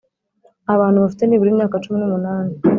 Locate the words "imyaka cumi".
1.51-1.97